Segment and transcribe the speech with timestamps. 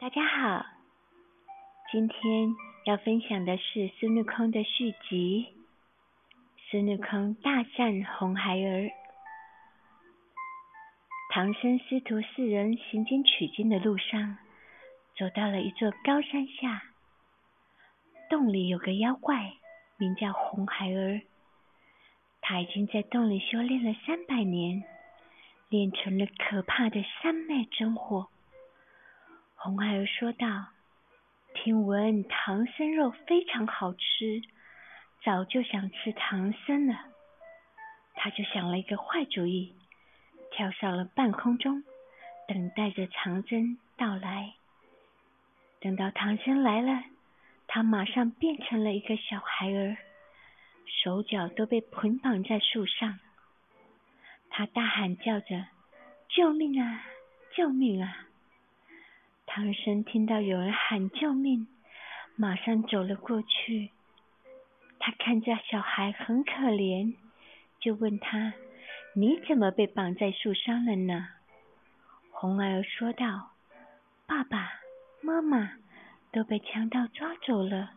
[0.00, 0.64] 大家好，
[1.92, 2.56] 今天
[2.86, 5.52] 要分享的是孙悟空的续集。
[6.70, 8.90] 孙悟空大战红孩儿。
[11.28, 14.38] 唐僧师徒四人行经取经的路上，
[15.18, 16.82] 走到了一座高山下，
[18.30, 19.52] 洞里有个妖怪，
[19.98, 21.20] 名叫红孩儿。
[22.40, 24.82] 他已经在洞里修炼了三百年，
[25.68, 28.28] 练成了可怕的三昧真火。
[29.62, 30.68] 红孩儿说道
[31.52, 34.40] ：“听闻唐僧肉非常好吃，
[35.22, 36.98] 早就想吃唐僧了。”
[38.16, 39.74] 他就想了一个坏主意，
[40.50, 41.84] 跳上了半空中，
[42.48, 44.54] 等待着唐僧到来。
[45.78, 47.04] 等到唐僧来了，
[47.66, 49.98] 他马上变成了一个小孩儿，
[50.86, 53.18] 手脚都被捆绑在树上。
[54.48, 55.66] 他大喊叫着
[56.34, 57.04] ：“救命啊！
[57.54, 58.28] 救命啊！”
[59.62, 61.66] 唐僧听到有人喊救命，
[62.34, 63.90] 马上走了过去。
[64.98, 67.14] 他看着小孩很可怜，
[67.78, 68.54] 就问他
[69.14, 71.28] ：“你怎么被绑在树上了呢？”
[72.32, 73.50] 红儿说道
[74.26, 74.80] ：“爸爸
[75.20, 75.72] 妈妈
[76.32, 77.90] 都被强盗抓走了，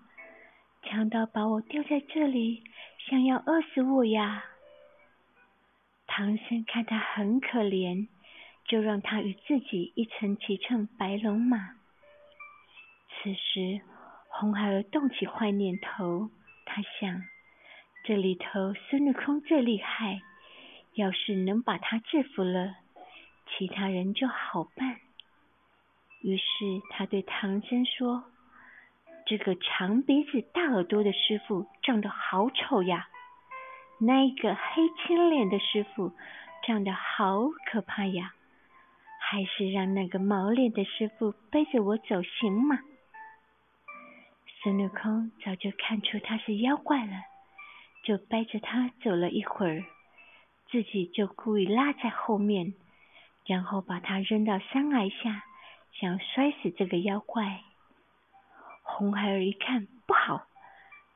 [0.81, 2.61] 强盗把我丢在这里，
[3.07, 4.43] 想要饿死我呀。”
[6.07, 8.09] 唐僧看他很可怜。
[8.67, 11.75] 就让他与自己一同骑乘白龙马。
[13.09, 13.81] 此时，
[14.27, 16.29] 红孩儿动起坏念头，
[16.65, 17.23] 他想：
[18.03, 20.21] 这里头孙悟空最厉害，
[20.93, 22.75] 要是能把他制服了，
[23.47, 24.97] 其他人就好办。
[26.21, 26.43] 于是，
[26.89, 28.23] 他对唐僧说
[29.27, 33.07] ：“这个长鼻子、大耳朵的师傅长得好丑呀，
[33.99, 36.11] 那个黑青脸的师傅
[36.65, 38.33] 长得好可怕呀。”
[39.33, 42.77] 还是让那个毛脸的师傅背着我走行吗？
[44.61, 47.13] 孙悟空早就看出他是妖怪了，
[48.03, 49.83] 就背着他走了一会儿，
[50.69, 52.75] 自己就故意拉在后面，
[53.47, 55.43] 然后把他扔到山崖下，
[55.99, 57.61] 想摔死这个妖怪。
[58.83, 60.45] 红孩儿一看不好，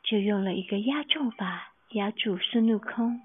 [0.02, 3.22] 就用了一个压重法压住孙悟空，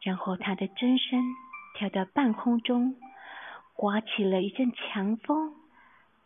[0.00, 1.22] 然后他的真身
[1.78, 2.96] 跳到半空中。
[3.82, 5.56] 刮起了一阵强风，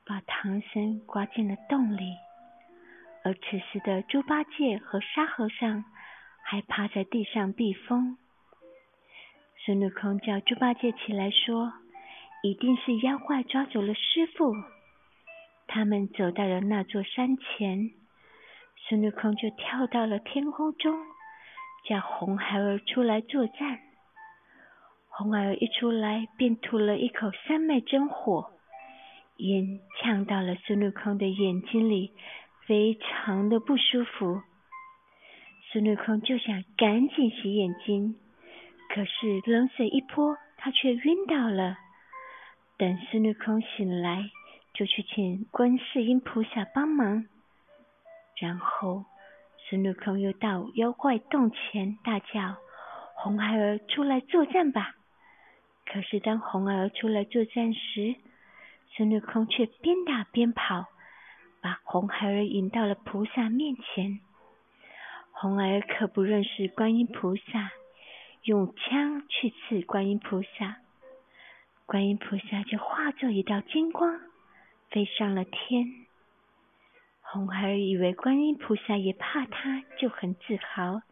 [0.04, 2.14] 把唐僧刮进了洞里。
[3.24, 3.40] 而此
[3.72, 5.86] 时的猪八戒和沙和尚
[6.42, 8.18] 还趴在地上避风。
[9.64, 11.72] 孙悟空叫猪八戒起来说
[12.44, 14.52] ：“一定是妖怪抓走了师傅。”
[15.66, 17.90] 他们走到了那座山前，
[18.86, 20.94] 孙悟空就跳到了天空中，
[21.88, 23.80] 叫红孩儿出来作战。
[25.18, 28.50] 红孩儿一出来，便吐了一口三昧真火，
[29.38, 32.12] 烟呛到了孙悟空的眼睛里，
[32.66, 34.42] 非常的不舒服。
[35.72, 38.16] 孙悟空就想赶紧洗眼睛，
[38.90, 41.78] 可是冷水一泼，他却晕倒了。
[42.76, 44.22] 等孙悟空醒来，
[44.74, 47.24] 就去请观世音菩萨帮忙。
[48.38, 49.06] 然后
[49.66, 52.56] 孙悟空又到妖怪洞前，大叫
[53.16, 54.92] ：“红孩儿，出来作战吧！”
[55.86, 58.16] 可是，当红儿出来作战时，
[58.90, 60.86] 孙悟空却边打边跑，
[61.62, 64.20] 把红孩儿引到了菩萨面前。
[65.30, 67.70] 红儿可不认识观音菩萨，
[68.42, 70.78] 用枪去刺观音菩萨，
[71.86, 74.20] 观音菩萨就化作一道金光，
[74.90, 75.86] 飞上了天。
[77.20, 81.02] 红孩儿以为观音菩萨也怕他，就很自豪，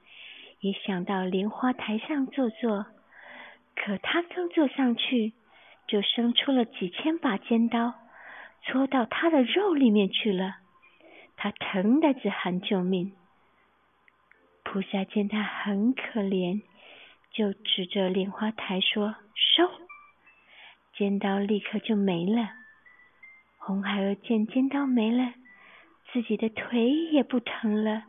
[0.60, 2.86] 也想到莲花台上坐坐。
[3.84, 5.34] 可他刚坐上去，
[5.86, 7.92] 就生出了几千把尖刀，
[8.62, 10.56] 戳到他的肉里面去了。
[11.36, 13.12] 他疼得直喊救命。
[14.62, 16.62] 菩萨见他很可怜，
[17.30, 19.70] 就指着莲花台说：“收！”
[20.96, 22.48] 尖刀立刻就没了。
[23.58, 25.34] 红孩儿见尖刀没了，
[26.10, 28.04] 自己的腿也不疼了，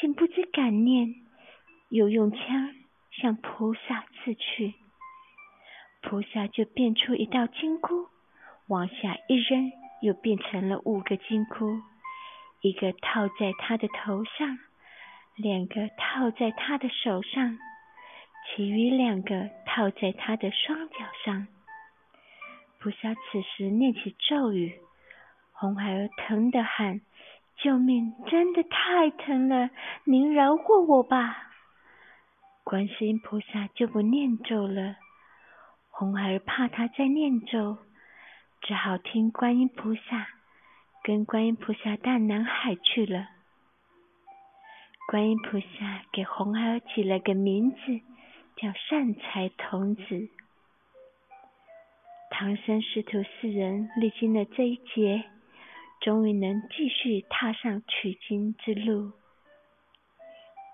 [0.00, 1.14] 竟不知感念，
[1.90, 2.74] 又用枪。
[3.20, 4.74] 向菩萨刺去，
[6.02, 8.06] 菩萨就变出一道金箍，
[8.68, 9.72] 往下一扔，
[10.02, 11.82] 又变成了五个金箍，
[12.60, 14.58] 一个套在他的头上，
[15.36, 17.58] 两个套在他的手上，
[18.46, 21.48] 其余两个套在他的双脚上。
[22.78, 24.78] 菩萨此时念起咒语，
[25.50, 27.00] 红孩儿疼得喊
[27.58, 28.14] ：“救命！
[28.28, 29.70] 真的太疼了，
[30.04, 31.46] 您饶过我吧！”
[32.68, 34.96] 观世音菩萨就不念咒了，
[35.88, 37.78] 红孩儿怕他再念咒，
[38.60, 40.28] 只好听观音菩萨
[41.02, 43.26] 跟观音菩萨到南海去了。
[45.10, 47.78] 观音菩萨给红孩儿起了个名字，
[48.56, 50.28] 叫善财童子。
[52.30, 55.24] 唐僧师徒四人历经了这一劫，
[56.02, 59.12] 终于能继续踏上取经之路。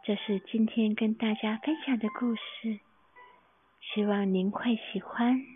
[0.06, 2.78] 这是今天跟大家分享的故事，
[3.80, 5.53] 希望您会喜欢。